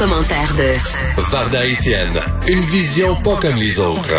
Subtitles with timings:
[0.00, 0.72] commentaire de
[1.30, 2.16] Varda Étienne,
[2.48, 4.16] une vision pas comme les autres.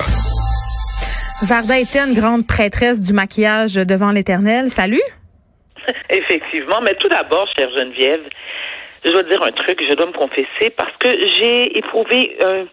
[1.41, 4.69] Varda Étienne, grande prêtresse du maquillage devant l'éternel.
[4.69, 5.01] Salut.
[6.11, 8.21] Effectivement, mais tout d'abord, chère Geneviève,
[9.03, 12.63] je dois te dire un truc, je dois me confesser, parce que j'ai éprouvé euh,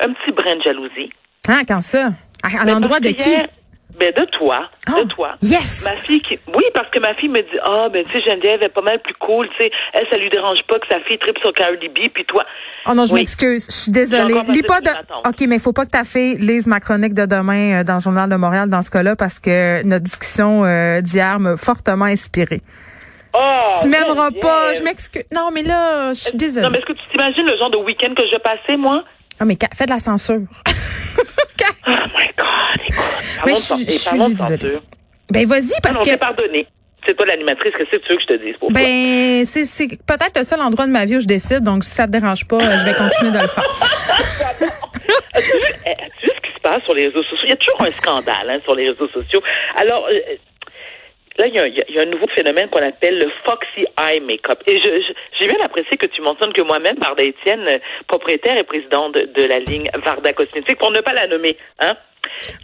[0.00, 1.12] un petit brin de jalousie.
[1.46, 2.12] Hein, quand ça?
[2.42, 3.28] À, l'endroit de qui?
[3.28, 3.46] hier-
[3.98, 5.34] ben de toi, Oh, de toi.
[5.42, 5.84] yes!
[5.84, 8.62] Ma fille qui, oui, parce que ma fille me dit, ah ben tu sais Geneviève
[8.62, 11.18] est pas mal plus cool, tu sais, elle ça lui dérange pas que sa fille
[11.18, 12.44] tripe sur Cardi B, puis toi.
[12.86, 13.20] Oh non, je Oui.
[13.20, 13.66] m'excuse.
[13.70, 14.34] Je suis désolée.
[14.48, 14.90] Lis pas de.
[15.28, 17.94] OK, mais il faut pas que ta fille lise ma chronique de demain euh, dans
[17.94, 22.06] le Journal de Montréal dans ce cas-là parce que notre discussion euh, d'hier m'a fortement
[22.06, 22.62] inspirée.
[23.36, 24.74] Oh, tu m'aimeras pas.
[24.74, 25.24] Je m'excuse.
[25.32, 26.66] Non, mais là, je suis désolée.
[26.66, 29.02] Non, mais est-ce que tu t'imagines le genre de week-end que je passais, moi?
[29.40, 30.40] Ah, mais fais de la censure.
[31.86, 33.04] Oh my God, écoute.
[33.38, 34.82] Parlons je parlons de censure.
[35.30, 36.10] ben, vas-y, Ah parce non, que.
[36.10, 36.66] c'est pardonné.
[37.06, 38.72] C'est toi l'animatrice, qu'est-ce que tu veux que je te dise pour?
[38.72, 41.90] Ben, c'est c'est peut-être le seul endroit de ma vie où je décide, donc si
[41.90, 43.64] ça te dérange pas, je vais continuer de le faire.
[45.34, 45.90] As-tu vu, eh,
[46.22, 47.44] vu ce qui se passe sur les réseaux sociaux?
[47.44, 49.42] Il y a toujours un scandale hein, sur les réseaux sociaux.
[49.76, 50.18] Alors, euh,
[51.38, 54.20] là, il y, a, il y a- un nouveau phénomène qu'on appelle le Foxy Eye
[54.20, 54.62] Makeup.
[54.66, 58.56] Et je, je- j'ai bien apprécié que tu mentionnes que moi-même, Varda Étienne, euh, propriétaire
[58.58, 61.94] et présidente de, de la ligne Varda Cosmétique, pour ne pas la nommer, hein?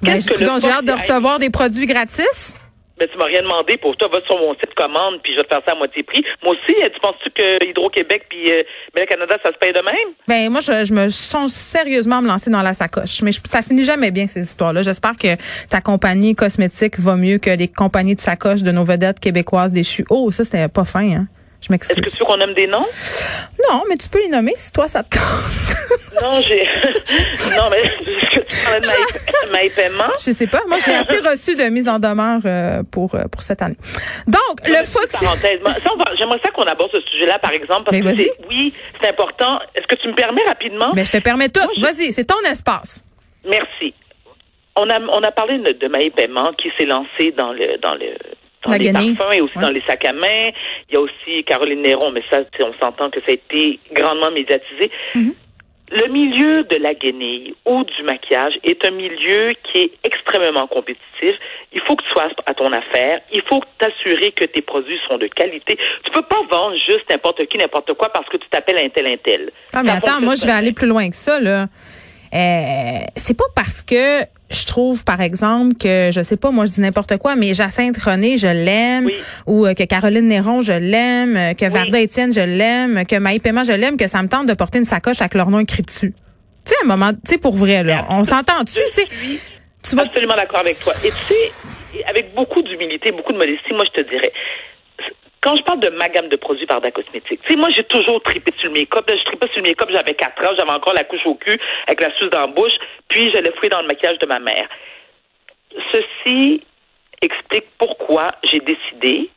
[0.03, 2.57] Ben, Qu'est-ce que le j'ai hâte de Eye- recevoir des produits gratis.
[3.01, 4.09] Mais tu m'as rien demandé pour toi.
[4.12, 6.23] Va sur mon site commande, puis je vais te faire ça à moitié prix.
[6.43, 8.62] Moi aussi, euh, tu penses-tu que Hydro-Québec puis euh,
[8.95, 10.15] Bel Canada, ça se paye de même?
[10.29, 13.23] Ben moi, je, je me sens sérieusement à me lancer dans la sacoche.
[13.23, 14.83] Mais je- ça finit jamais bien, ces histoires-là.
[14.83, 15.37] J'espère que
[15.69, 20.05] ta compagnie cosmétique va mieux que les compagnies de sacoche de nos vedettes québécoises déchues.
[20.11, 21.27] Oh, ça, c'était pas fin, hein?
[21.62, 22.12] Je Est-ce que m'excuse.
[22.15, 22.87] tu veux qu'on nomme des noms?
[23.71, 26.22] Non, mais tu peux les nommer si toi, ça te tente.
[26.22, 26.62] Non, j'ai.
[27.56, 28.87] non, mais est-ce que tu parlais de
[29.50, 30.12] Maï Paiement?
[30.19, 30.61] Je sais pas.
[30.66, 33.77] Moi, j'ai assez reçu de mise en demeure euh, pour, euh, pour cette année.
[34.27, 35.25] Donc, le Fox...
[36.19, 39.59] J'aimerais ça qu'on aborde ce sujet-là, par exemple, parce Mais que c'est, oui, c'est important.
[39.75, 40.93] Est-ce que tu me permets rapidement?
[40.93, 41.61] Ben, je te permets tout.
[41.77, 43.03] Je- Vas-y, c'est ton espace.
[43.49, 43.94] Merci.
[44.77, 47.94] On a, on a parlé de, de Maï Paiement qui s'est lancée dans le, dans
[47.94, 48.15] le,
[48.65, 49.15] dans La les guenille.
[49.17, 49.62] parfums et aussi Ouais.
[49.62, 50.50] dans les sacs à main.
[50.88, 54.31] Il y a aussi Caroline Néron, mais ça, on s'entend que ça a été grandement
[54.31, 54.91] médiatisé.
[55.15, 55.34] Mm-hmm.
[55.93, 61.34] Le milieu de la guenille ou du maquillage est un milieu qui est extrêmement compétitif.
[61.73, 63.21] Il faut que tu sois à ton affaire.
[63.33, 65.77] Il faut t'assurer que tes produits sont de qualité.
[66.05, 69.06] Tu peux pas vendre juste n'importe qui, n'importe quoi parce que tu t'appelles un tel,
[69.06, 69.50] un tel.
[69.75, 71.67] Ah, mais Ça attends, moi, je vais aller plus loin que ça, là.
[72.33, 74.21] Euh, c'est pas parce que
[74.51, 77.97] je trouve, par exemple, que, je sais pas, moi, je dis n'importe quoi, mais Jacinthe
[77.99, 79.15] René, je l'aime, Oui.
[79.47, 83.39] ou euh, que Caroline Néron, je l'aime, euh, que Varda Étienne, je l'aime, que Maï
[83.41, 85.83] Paiement, je l'aime, que ça me tente de porter une sacoche avec leur nom écrit
[85.83, 86.15] dessus.
[86.65, 89.41] Tu sais, un moment, tu sais, pour vrai, là, on s'entend-tu, Je tu sais,
[89.83, 90.03] tu vas...
[90.03, 90.93] absolument d'accord avec toi.
[91.05, 94.33] Et tu sais, avec beaucoup d'humilité, beaucoup de modestie, moi, je te dirais,
[95.41, 98.21] quand je parle de ma gamme de produits Varda Cosmétique, tu sais, moi, j'ai toujours
[98.23, 99.09] tripé sur le make-up.
[99.09, 102.01] Je tripais sur le make-up, j'avais 4 ans, j'avais encore la couche au cul avec
[102.01, 102.73] la suce dans la bouche,
[103.09, 104.69] puis je l'ai fouillé dans le maquillage de ma mère.
[105.93, 106.62] Ceci
[107.23, 109.31] explique pourquoi j'ai décidé,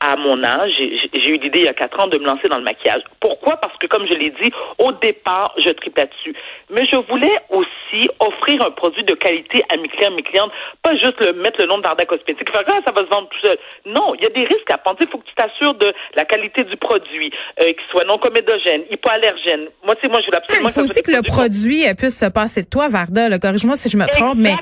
[0.00, 2.58] à mon âge, j'ai eu l'idée il y a quatre ans de me lancer dans
[2.58, 3.02] le maquillage.
[3.18, 3.56] Pourquoi?
[3.56, 6.34] Parce que, comme je l'ai dit, au départ, je tripe là-dessus.
[6.70, 10.50] Mais je voulais aussi offrir un produit de qualité à mes clients, mes clientes,
[10.82, 13.28] pas juste le, mettre le nom de Varda Cosmétique, faire ah, ça va se vendre
[13.28, 13.58] tout seul.
[13.86, 14.98] Non, il y a des risques à prendre.
[15.00, 18.82] Il faut que tu t'assures de la qualité du produit, euh, qu'il soit non comédogène,
[18.90, 19.68] hypoallergène.
[19.84, 22.18] Moi, tu sais, moi, je voulais absolument Il faut aussi que le produit euh, puisse
[22.18, 23.38] se passer de toi, Varda.
[23.38, 24.54] Corrige-moi si je me trompe, mais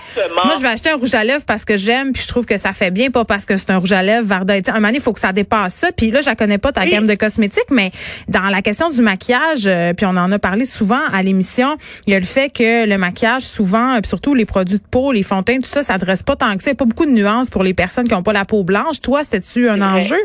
[0.44, 2.56] moi, je vais acheter un rouge à lèvres parce que j'aime, puis je trouve que
[2.56, 4.54] ça fait bien, pas parce que c'est un rouge à lèvres, Varda.
[4.54, 5.92] À un moment il faut que ça dépasse ça.
[5.92, 6.88] Puis là, je la connais pas ta Oui.
[6.90, 7.90] gamme de cosmétiques, mais
[8.28, 11.76] dans la question du maquillage, euh, puis on en a parlé souvent à l'émission,
[12.06, 14.84] il y a le fait que le maquillage, souvent, euh, puis surtout les produits de
[14.90, 16.70] peau, les teint, tout ça, ça s'adresse pas tant que ça.
[16.70, 18.62] Il y a pas beaucoup de nuances pour les personnes qui ont pas la peau
[18.64, 19.00] blanche.
[19.02, 20.20] Toi, c'était-tu un enjeu?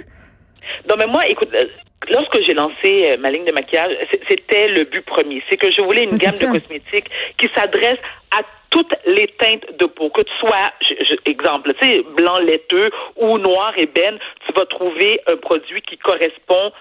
[0.88, 1.66] Non, mais moi, écoute, euh,
[2.12, 3.92] lorsque j'ai lancé ma ligne de maquillage,
[4.30, 5.42] c'était le but premier.
[5.50, 7.98] C'est que je voulais une Oui, gamme de cosmétiques qui s'adresse
[8.38, 10.10] à toutes les teintes de peau.
[10.10, 14.66] Que tu sois, je- je- exemple, tu sais, blanc laiteux ou noir ébène, tu vas
[14.66, 16.72] trouver un produit qui correspond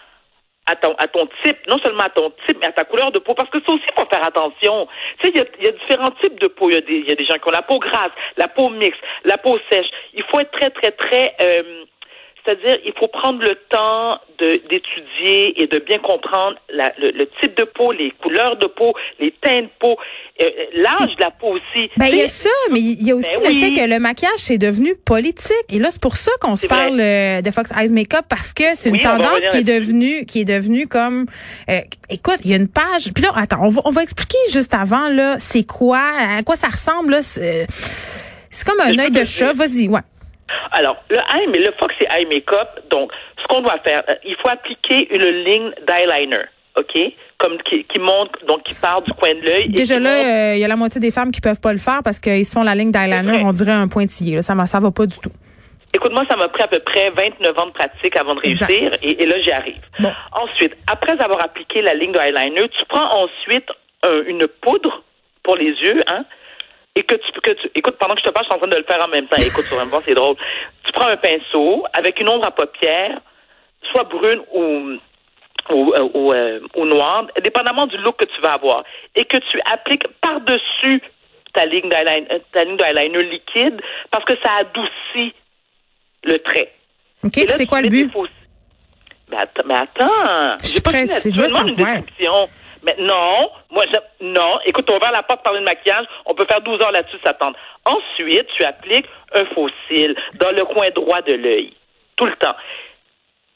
[0.66, 3.18] à ton, à ton type, non seulement à ton type, mais à ta couleur de
[3.18, 3.32] peau.
[3.32, 4.86] Parce que ça aussi, il faut faire attention.
[5.18, 6.68] Tu sais, il y a, y a différents types de peau.
[6.68, 8.68] Il y, a des, y a des gens qui ont la peau grasse, la peau
[8.68, 9.88] mixte, la peau sèche.
[10.12, 11.34] Il faut être très, très, très...
[11.40, 11.84] euh,
[12.48, 17.56] c'est-à-dire il faut prendre le temps d'étudier et de bien comprendre la- le, le type
[17.58, 19.96] de peau, les couleurs de peau, les teints de peau,
[20.40, 21.90] euh, euh, l'âge de la peau aussi.
[21.96, 23.60] Ben, il y a ça, mais il y a aussi Ben le oui.
[23.60, 25.56] fait que le maquillage, c'est devenu politique.
[25.70, 26.76] Et là, c'est pour ça qu'on se vrai.
[26.76, 30.24] parle euh, de Fox Eyes Makeup, parce que c'est une Oui, tendance qui est devenue,
[30.24, 31.26] qui est devenue comme,
[31.68, 34.38] euh, écoute, il y a une page, puis là, attends, on va, on va expliquer
[34.52, 36.00] juste avant, là, c'est quoi,
[36.38, 37.66] à quoi ça ressemble, là, c'est
[38.64, 40.00] comme un œil de chat, vas-y, ouais.
[40.72, 43.10] Alors, le eye, mais le Fox et Eye Makeup, donc,
[43.40, 46.44] ce qu'on doit faire, euh, il faut appliquer une ligne d'eyeliner,
[46.76, 46.98] OK?
[47.38, 49.64] Comme qui, qui monte, donc qui part du coin de l'œil.
[49.66, 51.78] et Déjà là, euh, il y a la moitié des femmes qui peuvent pas le
[51.78, 54.66] faire parce qu'ils se font la ligne d'eyeliner, on dirait un pointillé, là, ça, m'a-
[54.66, 55.30] ça va pas du tout.
[55.94, 58.68] Écoute-moi, ça m'a pris à peu près 29 ans de pratique avant de Exact.
[58.68, 59.80] réussir, et, et là, j'y arrive.
[60.00, 60.12] Bon.
[60.32, 63.68] Ensuite, après avoir appliqué la ligne d'eyeliner, tu prends ensuite
[64.02, 65.02] un- une poudre
[65.42, 66.24] pour les yeux, hein,
[66.98, 68.68] et que tu, que tu, écoute, pendant que je te parle, je suis en train
[68.68, 69.36] de le faire en même temps.
[69.36, 70.36] Écoute, tu vas me voir, c'est drôle.
[70.84, 73.20] Tu prends un pinceau avec une ombre à paupières,
[73.90, 74.96] soit brune ou
[75.70, 78.84] ou, ou, euh, ou noire, dépendamment du look que tu vas avoir,
[79.14, 81.02] et que tu appliques par-dessus
[81.52, 83.78] ta ligne d'eyeliner, euh, ta ligne d'eyeliner liquide,
[84.10, 85.34] parce que ça adoucit
[86.24, 86.72] le trait.
[87.22, 88.10] OK, là, c'est quoi le but?
[88.10, 88.26] faux-
[89.30, 90.56] Mais attends, mais attends.
[90.62, 91.64] Je suis pressée, je veux une savoir.
[91.66, 92.48] description.
[92.82, 94.58] Mais non, moi, je, non.
[94.64, 96.06] Écoute, on va ouvert la porte parler de maquillage.
[96.26, 97.56] On peut faire 12 heures là-dessus, ça tente.
[97.84, 99.44] Ensuite, tu appliques un
[99.88, 101.74] cil dans le coin droit de l'œil.
[102.16, 102.54] Tout le temps.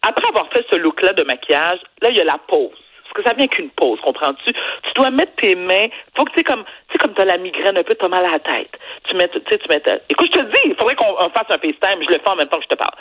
[0.02, 2.70] Après avoir fait ce look-là de maquillage, là, il y a la pose.
[3.14, 4.52] Parce que ça vient qu'une pause, comprends-tu?
[4.52, 5.88] Tu dois mettre tes mains.
[6.16, 8.24] Faut que tu sais comme, tu sais comme t'as la migraine un peu, t'as mal
[8.24, 8.70] à la tête.
[9.08, 9.80] Tu mets, tu sais, tu mets.
[9.80, 12.02] ta- Écoute, je te dis, il faudrait qu'on on fasse un FaceTime.
[12.02, 12.94] Je le fais en même temps que je te parle.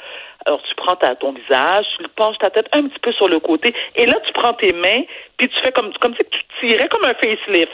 [0.45, 3.39] Alors, tu prends ta, ton visage, tu penches ta tête un petit peu sur le
[3.39, 5.03] côté, et là, tu prends tes mains,
[5.37, 7.71] puis tu fais comme, comme si tu tirais comme un facelift.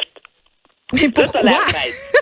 [0.94, 1.42] Mais Là, pourquoi?
[1.42, 2.14] bête.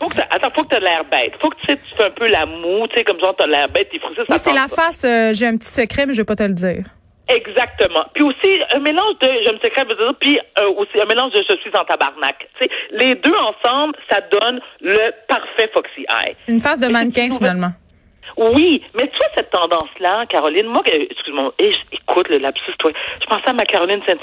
[0.00, 1.32] Faut que attends, faut que t'aies l'air bête.
[1.40, 3.46] Faut que tu sais, tu fais un peu la moue, tu sais, comme genre t'as
[3.48, 6.18] l'air bête, t'es frustré, Moi, c'est la face, euh, j'ai un petit secret, mais je
[6.18, 6.84] vais pas te le dire.
[7.28, 8.04] Exactement.
[8.14, 9.88] Puis aussi, un mélange de je me secrète,
[10.20, 12.48] puis euh, aussi un mélange de je suis en tabarnak.
[12.92, 16.34] Les deux ensemble, ça donne le parfait Foxy Eye.
[16.48, 17.70] Une face de Mais mannequin, finalement.
[18.36, 22.92] Oui, mais tu vois cette tendance-là, Caroline, moi, que- excuse-moi, eh, écoute le lapsus, toi,
[23.20, 24.16] je pensais à ma Caroline Saint-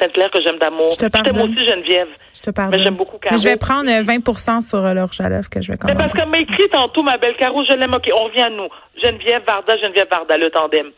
[0.00, 0.90] Saint-Hilaire que j'aime d'amour.
[0.90, 1.42] Je te t'aime pardonne.
[1.52, 2.08] aussi Geneviève.
[2.34, 2.78] Je te pardonne.
[2.78, 3.40] Mais j'aime beaucoup Mais Caro.
[3.42, 6.28] je vais prendre euh, 20% sur euh, à lèvres que je vais Mais parce qu'elle
[6.28, 7.94] m'a écrit tantôt, ma belle Caro, je l'aime.
[7.94, 8.68] OK, on revient à nous.
[9.02, 10.90] Geneviève Varda, Geneviève Varda, le tandem.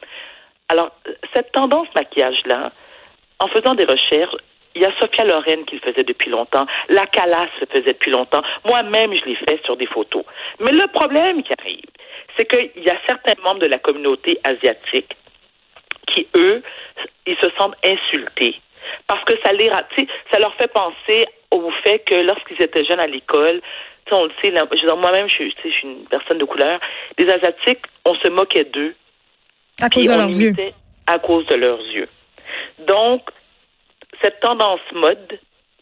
[0.68, 0.90] Alors,
[1.34, 2.72] cette tendance maquillage-là,
[3.40, 4.34] en faisant des recherches,
[4.74, 6.66] il y a Sophia Loren qui le faisait depuis longtemps.
[6.88, 8.42] La Calas le faisait depuis longtemps.
[8.64, 10.24] Moi-même, je l'ai fait sur des photos.
[10.60, 11.90] Mais le problème qui arrive,
[12.36, 15.16] c'est qu'il y a certains membres de la communauté asiatique
[16.06, 16.62] qui, eux,
[17.26, 18.60] ils se sentent insultés.
[19.06, 19.70] Parce que ça les,
[20.30, 23.60] ça leur fait penser au fait que lorsqu'ils étaient jeunes à l'école,
[24.10, 24.50] on le sait,
[24.96, 26.80] moi-même, je, je suis une personne de couleur,
[27.18, 28.94] les Asiatiques, on se moquait d'eux.
[29.80, 30.54] À cause de leurs yeux.
[31.06, 32.08] À cause de leurs yeux.
[32.86, 33.22] Donc,
[34.22, 35.38] cette tendance mode,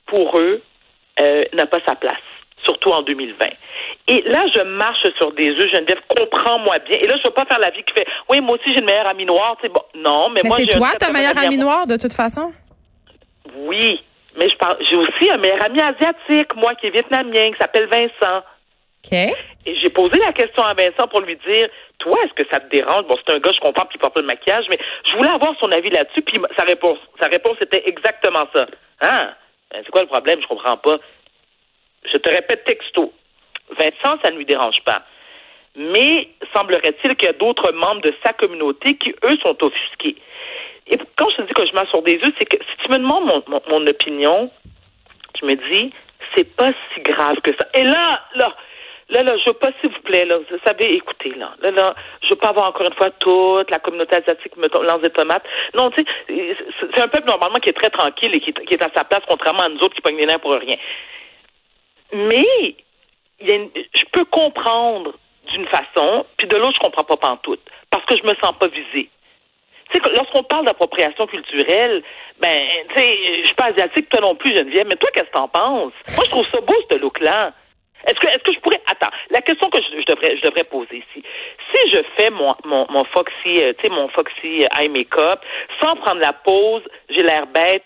[0.06, 0.62] pour eux,
[1.20, 2.14] euh, n'a pas sa place,
[2.64, 3.46] surtout en 2020.
[4.08, 6.98] Et là, je marche sur des œufs, Geneviève, comprends-moi bien.
[6.98, 8.81] Et là, je ne veux pas faire la vie qui fait, oui, moi aussi, j'ai
[8.81, 9.56] une meilleure amie noire.
[9.62, 12.52] Bon, non, mais, Mais moi, c'est toi ta meilleure amie noire, de toute façon?
[13.56, 14.00] Oui,
[14.38, 17.87] mais je parle, j'ai aussi un meilleur ami asiatique, moi, qui est vietnamien, qui s'appelle
[17.87, 18.43] Vincent.
[19.04, 19.12] OK.
[19.12, 22.69] Et j'ai posé la question à Vincent pour lui dire, toi, est-ce que ça te
[22.70, 23.06] dérange?
[23.06, 25.54] Bon, c'est un gars, je comprends, il porte pas de maquillage, mais je voulais avoir
[25.58, 28.66] son avis là-dessus, puis sa réponse, sa réponse était exactement ça.
[29.00, 29.32] Hein?
[29.70, 30.41] Ben, c'est quoi le problème?
[30.43, 30.98] Je comprends pas.
[32.05, 33.12] Je te répète texto.
[33.70, 35.03] Vincent, ça ne lui dérange pas.
[35.74, 40.17] Mais semblerait-il qu'il y a d'autres membres de sa communauté qui, eux, sont offusqués.
[40.86, 42.93] Et quand je te dis que je marche sur des œufs, c'est que si tu
[42.93, 44.50] me demandes mon, mon, mon opinion,
[45.41, 45.93] je me dis,
[46.34, 47.67] c'est pas si grave que ça.
[47.74, 48.55] Et là, là,
[49.08, 51.94] là, là, je veux pas, s'il vous plaît, là, vous savez, écoutez, là, là, là,
[52.22, 55.44] je veux pas avoir encore une fois toute la communauté asiatique me lance des tomates.
[55.75, 58.82] Non, tu sais, c'est un peuple normalement qui est très tranquille et qui, qui est
[58.82, 60.77] à sa place, contrairement à nous autres qui pognent les nerfs pour rien.
[62.13, 62.77] Mais,
[63.41, 65.13] il y a une- je peux comprendre
[65.53, 67.60] d'une façon, puis de l'autre, je comprends pas pantoute,
[67.91, 69.08] parce que je me sens pas visée.
[69.93, 72.03] Tu sais, lorsqu'on parle d'appropriation culturelle,
[72.41, 72.58] ben,
[72.89, 75.46] tu sais, je suis pas asiatique, toi non plus, Geneviève, mais toi, qu'est-ce que t'en
[75.48, 75.93] penses?
[76.17, 77.53] Moi, je trouve ça beau, ce look-là.
[78.06, 80.98] Est-ce que, est-ce que je pourrais, attends, la question que je, devrais, je devrais poser
[80.98, 81.25] ici.
[81.72, 85.41] Si je fais mon, mon, mon Foxy, euh, tu sais, mon Foxy eye make-up,
[85.82, 87.84] sans prendre la pause, j'ai l'air bête,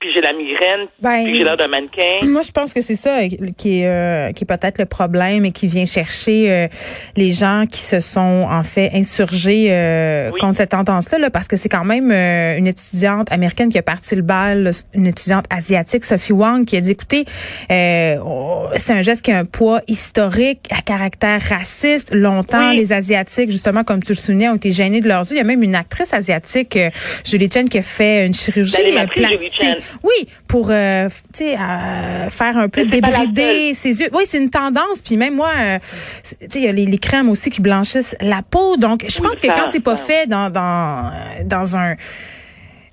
[0.00, 2.20] puis j'ai la migraine, Ben, puis j'ai l'air d'un mannequin.
[2.26, 5.44] Moi, je pense que c'est ça euh, qui est, euh, qui est peut-être le problème
[5.44, 6.68] et qui vient chercher euh,
[7.16, 10.40] les gens qui se sont en fait insurgés euh, Oui.
[10.40, 13.82] contre cette tendance-là, là, parce que c'est quand même euh, une étudiante américaine qui a
[13.82, 17.24] parti le bal, une étudiante asiatique, Sophie Wang, qui a dit, écoutez,
[17.70, 22.12] euh, oh, c'est un geste qui a un poids historique, à caractère raciste.
[22.14, 22.76] Longtemps, Oui.
[22.78, 25.32] les Asiatiques, justement, comme tu le soulignais, ont été gênés de leurs yeux.
[25.34, 26.78] Il y a même une actrice asiatique,
[27.24, 28.76] Julie Chen, qui a fait une chirurgie
[29.14, 29.83] plastique.
[30.02, 34.08] Oui, pour euh, f- tu sais euh, faire un peu débrider ses yeux.
[34.12, 35.00] Oui, c'est une tendance.
[35.04, 35.78] Puis même moi, euh,
[36.22, 38.76] c'est- tu sais, il y a les, les crèmes aussi qui blanchissent la peau.
[38.76, 41.94] Donc, je Oui, pense que quand c'est pas fait dans dans euh, dans un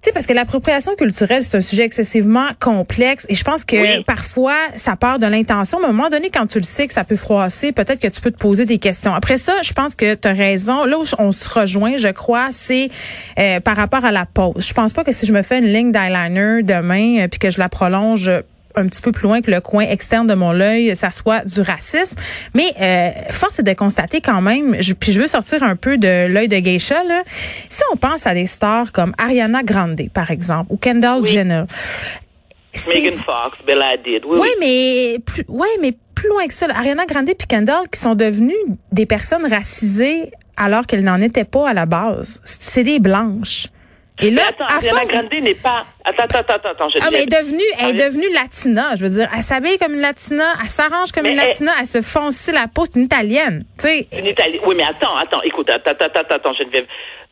[0.02, 3.76] tu sais, parce que l'appropriation culturelle, c'est un sujet excessivement complexe et je pense que
[3.76, 4.04] Oui.
[4.04, 6.94] parfois, ça part de l'intention, mais à un moment donné, quand tu le sais que
[6.94, 9.14] ça peut froisser, peut-être que tu peux te poser des questions.
[9.14, 10.86] Après ça, je pense que tu as raison.
[10.86, 12.90] Là où on se rejoint, je crois, c'est
[13.38, 14.68] euh, par rapport à la pose.
[14.68, 17.52] Je pense pas que si je me fais une ligne d'eyeliner demain euh, puis que
[17.52, 18.32] je la prolonge
[18.76, 21.62] un petit peu plus loin que le coin externe de mon œil, ça soit du
[21.62, 22.18] racisme.
[22.54, 25.98] Mais euh, force est de constater quand même, je, puis je veux sortir un peu
[25.98, 27.24] de l'œil de geisha, là.
[27.70, 31.30] si on pense à des stars comme Ariana Grande, par exemple, ou Kendall Oui.
[31.30, 31.64] Jenner,
[32.88, 34.24] Megan Fox, Bella Hadid.
[34.26, 34.50] Oui, oui, oui.
[34.60, 36.68] mais plus, ouais, mais plus loin que ça.
[36.68, 36.78] là.
[36.78, 38.54] Ariana Grande et Kendall qui sont devenues
[38.92, 42.40] des personnes racisées alors qu'elles n'en étaient pas à la base.
[42.44, 43.68] C'est des blanches.
[44.22, 45.86] Et là, Mais attends, Ariana force Grande n'est pas.
[46.06, 46.90] Attends, attends, attends, attends.
[46.90, 48.96] Je ah, mais elle est devenue, elle est devenue latina.
[48.96, 51.72] Je veux dire, elle s'habille comme une latina, elle s'arrange comme Mais une elle- latina,
[51.80, 53.66] elle se fonce la peau, c'est une italienne.
[53.80, 54.62] Tu sais, Une Italienne.
[54.66, 56.86] Oui, mais attends, attends, écoute, attends, attends, attends, attends, Geneviève.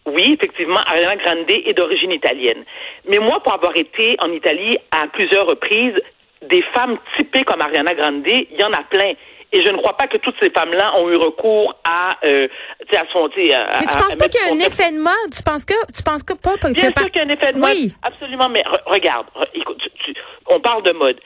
[0.06, 2.64] Oui, effectivement, Ariana Grande est d'origine italienne.
[3.08, 5.94] Mais moi, pour avoir été en Italie à plusieurs reprises,
[6.50, 9.14] des femmes typées comme Ariana Grande, il y en a plein.
[9.52, 12.48] Et je ne crois pas que toutes ces femmes-là ont eu recours à, euh,
[12.82, 14.54] tu sais, à son, tu sais, à- mais tu à- penses pas qu'il y a
[14.54, 15.32] un effet de mode?
[15.36, 17.58] Tu penses que, tu penses que pas, Bien sûr qu'il y a un effet de
[17.58, 17.72] mode.
[17.76, 17.92] Oui.
[18.04, 21.18] Absolument, mais re- regarde, re- écoute, tu- tu- on parle de mode.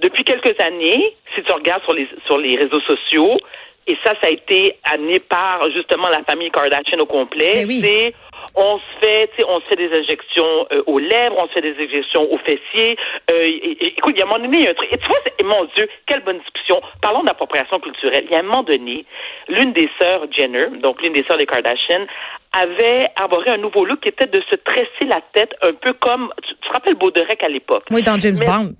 [0.00, 3.38] Depuis quelques années, si tu regardes sur les, sur les réseaux sociaux,
[3.86, 7.80] et ça, ça a été amené par justement la famille Kardashian au complet, Ben oui.
[7.82, 8.14] c'est
[8.54, 11.52] on se fait, tu sais, on se fait des injections euh, aux lèvres, on se
[11.52, 12.96] fait des injections aux fessiers.
[13.30, 14.88] Euh, et- et- écoute, il y a un moment donné, il y a un truc.
[14.92, 16.80] Et tu vois, mon Dieu, quelle bonne discussion.
[17.02, 18.24] Parlons d'appropriation culturelle.
[18.28, 19.04] Il y a un moment donné,
[19.48, 22.06] l'une des sœurs Jenner, donc l'une des sœurs des Kardashian,
[22.52, 26.32] avait arboré un nouveau look qui était de se tresser la tête un peu comme,
[26.46, 28.72] tu, tu te rappelles Baudelaire à l'époque, Oui, dans James Mais- Bond.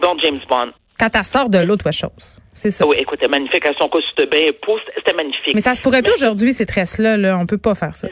[0.00, 0.70] dans James Bond.
[0.98, 2.36] Quand elle sort de l'autre chose.
[2.52, 2.86] C'est ça.
[2.86, 4.52] Oui, écoute, elle magnifique avec son costume de bain,
[4.96, 5.54] c'était magnifique.
[5.54, 7.38] Mais ça se pourrait plus aujourd'hui, ces tresses-là, là.
[7.40, 8.08] On peut pas faire ça.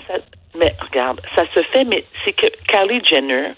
[0.55, 3.53] Mais, regarde, ça se fait, mais c'est que Kylie Jenner,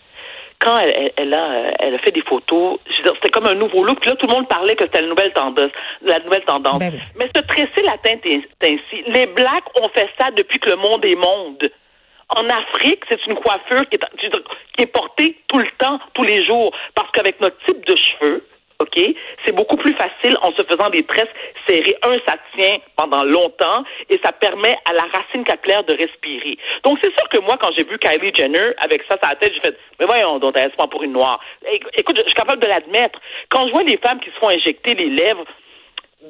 [0.59, 3.83] quand elle, elle- elle a, euh, elle a fait des photos, c'était comme un nouveau
[3.85, 4.01] look.
[4.01, 5.71] Puis là, tout le monde parlait que c'était la nouvelle tendance.
[6.03, 6.79] La nouvelle tendance.
[6.79, 7.01] Ben oui.
[7.17, 9.03] Mais se tresser la teinte est- ainsi.
[9.07, 11.71] Les Blacks ont fait ça depuis que le monde est monde.
[12.37, 14.27] En Afrique, c'est une coiffure qui est,
[14.77, 16.73] qui est portée tout le temps, tous les jours.
[16.95, 18.47] Parce qu'avec notre type de cheveux,
[18.81, 18.99] OK,
[19.45, 21.29] c'est beaucoup plus facile en se faisant des tresses
[21.69, 21.97] serrées.
[22.03, 26.57] Un, ça tient pendant longtemps et ça permet à la racine capillaire de respirer.
[26.85, 29.53] Donc, c'est sûr que moi, quand j'ai vu Kylie Jenner avec ça sur la tête,
[29.55, 31.39] j'ai fait, mais voyons, donc, elle se prend pour une noire.
[31.71, 33.21] Éc- Écoute, je suis capable de l'admettre.
[33.51, 35.45] Quand je vois les femmes qui se font injecter les lèvres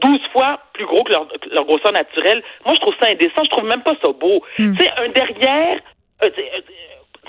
[0.02, 3.45] 12 fois plus gros que leur, leur grosseur naturelle, moi, je trouve ça indécent.
[3.45, 4.42] Je trouve même pas ça beau.
[4.59, 4.76] Hmm.
[4.76, 5.78] Tu sais, un derrière,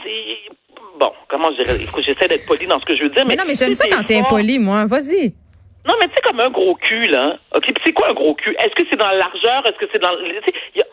[0.04, 0.52] c'est- c'est-
[1.00, 3.36] bon, comment je dirais, écoute, j'essaie d'être poli dans ce que je veux dire, mais,
[3.36, 4.86] Mais non, mais j'aime ça sais, quand t'es impoli, moi.
[4.86, 5.34] Vas-y.
[5.88, 7.38] non, mais tu sais, comme un gros cul, là.
[7.56, 8.56] OK, puis c'est quoi un gros cul?
[8.60, 9.66] Est-ce que c'est dans la largeur?
[9.68, 10.10] Est-ce que c'est dans...
[10.10, 10.86] a-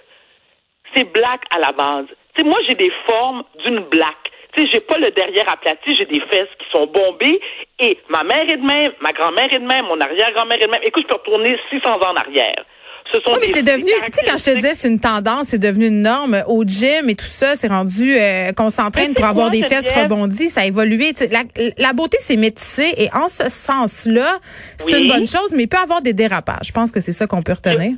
[0.95, 2.07] C'est black à la base.
[2.35, 4.17] Tu sais, moi, j'ai des formes d'une black.
[4.57, 7.39] Tu sais, j'ai pas le derrière aplati, j'ai des fesses qui sont bombées.
[7.79, 10.71] Et ma mère est de même, ma grand-mère est de même, mon arrière-grand-mère est de
[10.71, 10.81] même.
[10.85, 12.65] Écoute, je peux retourner 600 ans en arrière.
[13.13, 15.47] Ce sont Oui, mais c'est devenu, tu sais, quand je te disais c'est une tendance,
[15.49, 19.15] c'est devenu une norme au gym et tout ça, c'est rendu euh, qu'on s'entraîne Mais
[19.15, 21.13] pour avoir quoi, des fesses rebondies, ça a évolué.
[21.31, 21.43] La,
[21.79, 24.39] la beauté, c'est métissé et en ce sens-là,
[24.77, 25.05] c'est Oui.
[25.07, 26.67] une bonne chose, mais il peut y avoir des dérapages.
[26.67, 27.93] Je pense que c'est ça qu'on peut retenir.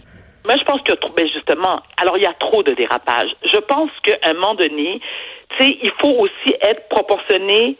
[0.46, 3.30] Moi, je pense que trop- ben justement, alors il y a trop de dérapage.
[3.52, 5.00] Je pense qu'à un moment donné,
[5.58, 7.76] tu sais, il faut aussi être proportionné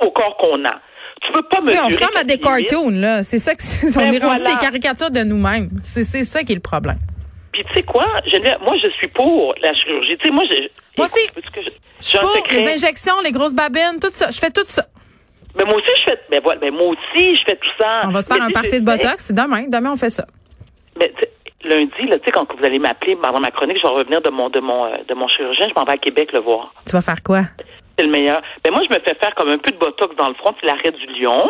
[0.00, 0.80] au corps qu'on a.
[1.20, 3.22] Tu peux pas me Oui, on ressemble à des cartoons, là.
[3.22, 4.54] C'est ça que c'est, on Ben est rendu voilà.
[4.56, 5.70] des caricatures de nous-mêmes.
[5.82, 6.98] C'est, c'est ça qui est le problème.
[7.52, 10.16] Puis tu sais quoi, Geneviève, moi je suis pour la chirurgie.
[10.18, 10.56] Tu sais, moi, je,
[10.96, 11.20] Moi aussi.
[11.36, 11.60] je-
[12.00, 12.56] Je suis pour secret.
[12.56, 14.30] les injections, les grosses babines, tout ça.
[14.30, 14.84] Je fais tout ça.
[15.56, 16.20] Mais moi aussi, je fais.
[16.30, 18.02] Ben voilà, ben moi aussi, je fais tout ça.
[18.04, 19.32] On va se faire Mais un party de botox.
[19.32, 19.64] Demain.
[19.68, 20.24] Demain, on fait ça.
[21.00, 21.12] Mais
[21.64, 24.30] lundi, là, tu sais, quand vous allez m'appeler pendant ma chronique, je vais revenir de
[24.30, 26.72] mon de mon euh, de mon chirurgien, je m'en vais à Québec le voir.
[26.86, 27.42] Tu vas faire quoi?
[27.98, 28.40] C'est le meilleur.
[28.62, 30.66] Ben moi, je me fais faire comme un peu de botox dans le front, c'est
[30.66, 31.48] l'arrêt du lion.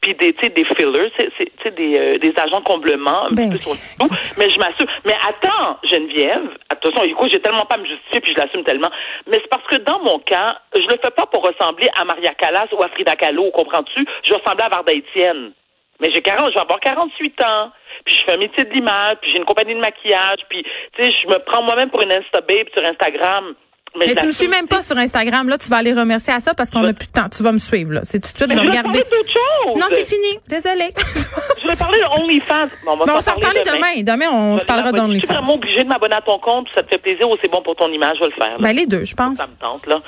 [0.00, 2.64] Puis des, tu sais, des fillers, c'est, c'est, tu sais, des, euh, des agents de
[2.64, 4.08] comblement, un Ben petit peu sur le.
[4.38, 4.86] Mais je m'assure.
[5.04, 8.90] Mais attends, Geneviève, attention, écoute, j'ai tellement pas à me justifier, puis je l'assume tellement.
[9.26, 12.32] Mais c'est parce que dans mon cas, je le fais pas pour ressembler à Maria
[12.34, 14.06] Callas ou à Frida Kahlo, comprends-tu?
[14.24, 15.52] Je ressemble à Varda Étienne.
[16.00, 17.70] Mais j'ai 40, je vais avoir 48 ans.
[18.04, 20.64] Puis je fais un métier de l'image, puis j'ai une compagnie de maquillage, puis
[20.96, 23.54] tu sais, je me prends moi-même pour une Insta babe sur Instagram.
[23.96, 25.48] Mais je tu me suis même pas sur Instagram.
[25.48, 27.28] Là, tu vas aller remercier à ça parce qu'on a plus de temps.
[27.28, 28.00] Tu vas me suivre, là.
[28.02, 28.88] C'est tout de suite, Mais je vais regarder.
[29.02, 29.80] parler d'autre chose.
[29.80, 30.38] Non, c'est fini.
[30.48, 30.90] Désolée.
[31.58, 32.68] Je voulais parler de OnlyFans.
[32.86, 34.02] On va Mais s'en reparler demain.
[34.02, 35.32] Demain, on se parlera Je suis d'OnlyFans.
[35.34, 37.74] vraiment obligée de m'abonner à ton compte, ça te fait plaisir ou c'est bon pour
[37.76, 38.58] ton image, je vais le faire.
[38.58, 39.38] Ben, les deux, je pense.
[39.38, 40.00] Ça me tente, là.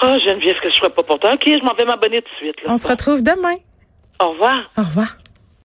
[0.00, 1.32] Ah, Geneviève, ce que je ferais pas pour toi?
[1.34, 2.56] OK, je m'en vais m'abonner tout de suite.
[2.64, 2.72] Là.
[2.72, 3.56] On se retrouve demain.
[4.20, 4.58] Au revoir.
[4.76, 5.16] Au revoir.